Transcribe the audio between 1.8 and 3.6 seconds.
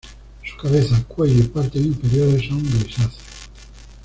inferiores son grisáceos.